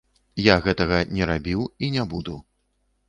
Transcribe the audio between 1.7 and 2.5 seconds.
і не буду.